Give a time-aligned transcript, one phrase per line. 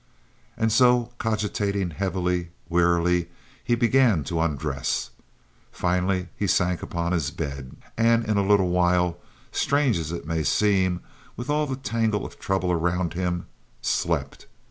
[0.57, 3.29] And so, cogitating heavily, wearily,
[3.63, 5.11] he began to undress.
[5.71, 9.19] Finally he sank upon his bed, and in a little while,
[9.51, 11.01] strange as it may seem,
[11.37, 13.45] with all the tangle of trouble around him,
[13.83, 14.47] slept.